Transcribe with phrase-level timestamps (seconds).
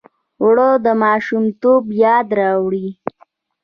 [0.41, 2.87] اوړه د ماشومتوب یاد راوړي